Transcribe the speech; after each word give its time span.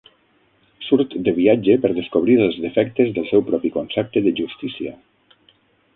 Surt 0.85 1.11
de 1.27 1.33
viatge 1.39 1.75
per 1.83 1.91
descobrir 1.99 2.39
els 2.47 2.59
defectes 2.65 3.13
del 3.19 3.29
seu 3.33 3.47
propi 3.51 3.73
concepte 3.79 4.25
de 4.29 4.37
justícia. 4.41 4.99